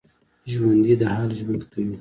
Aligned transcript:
ژوندي 0.51 0.93
د 1.01 1.03
حال 1.13 1.29
ژوند 1.39 1.61
کوي 1.71 1.87